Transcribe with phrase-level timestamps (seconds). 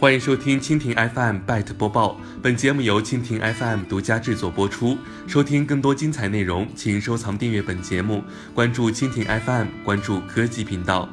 [0.00, 4.96] 欢迎收听蜻蜓 FM Byte 播报，本节目由蜻蜓 FM 独家制作播出。
[5.26, 8.22] 收听更多精彩内容，请收藏订阅本节目，
[8.54, 11.08] 关注蜻蜓 FM，关注科技频道。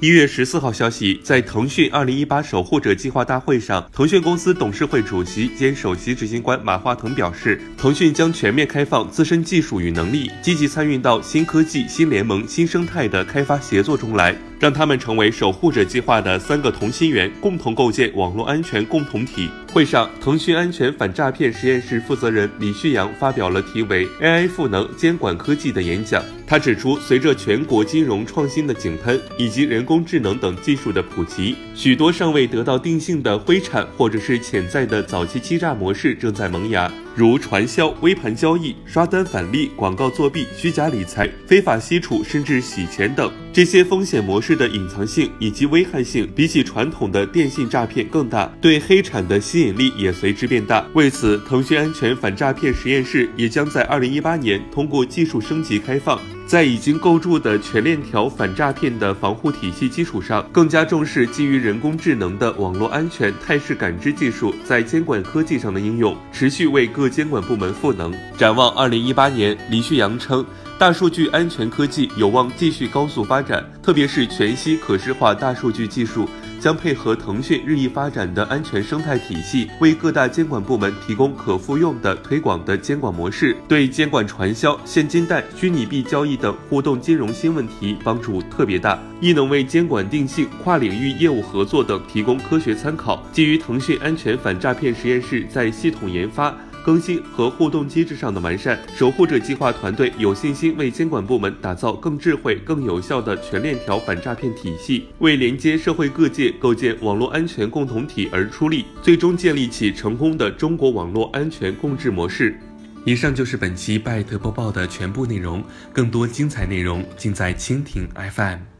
[0.00, 14.34] 一月十四号消息，在腾讯二零一八守护者计划大会上，腾讯公司董事会主席兼首席执行官马化腾表示，腾讯将全面开放自身技术与能力，积极参与到新科技、新联盟、新生态的开发协作中来。
[14.60, 19.48] 让他们成为守护者计划的三个同心圆，共同构建网络安全共同体。
[19.72, 26.22] 会上，腾讯安全反诈骗实验室负责人李旭阳发表了题为 “AI 赋能监管科技”的演讲。
[26.46, 43.32] 他指出，随着全国金融创新的井喷以及人工智能等技术的普及，许多尚未得到定性的灰产或者是潜在的早期欺诈模式正在萌芽，如传销、微盘交易、刷单返利、广告作弊、虚假理财、非法吸储甚至洗钱等。
[43.52, 50.86] 这些风险模式的隐藏性以及危害性，比起传统的电信诈骗更大，对黑产的吸引力也随之变大。
[50.94, 68.14] 为此，腾讯安全反诈骗实验室也将在二零一八年通过技术升级开放，在已经构筑的全链条反诈骗的防护体系基础上，更加重视基于人工智能的网络安全态势感知技术在监管科技上的应用，持续为各监管部门赋能。
[68.38, 70.46] 展望二零一八年，李旭阳称。
[70.80, 76.26] 大数据安全科技有望继续高速发展，特别是全息可视化大数据技术
[76.58, 93.22] 将配合腾讯日益发展的安全生态体系，为各大监管部门提供可复用的推广的监管模式，对监管传销、现金贷、虚拟币交易等互动金融新问题帮助特别大，亦能为监管定性、跨领域业务合作等提供科学参考。
[93.34, 96.56] 基于腾讯安全反诈骗实验室在系统研发。
[96.90, 112.58] 更新和互动机制上的完善，守护者计划团队有信心为监管部门打造更智慧、更有效的全链条反诈骗体系，为连接社会各界、构建网络安全共同体而出力，最终建立起成功的中国网络安全共治模式。
[113.04, 115.62] 以上就是本期拜特播报的全部内容，
[115.92, 118.79] 更多精彩内容尽在蜻蜓 FM。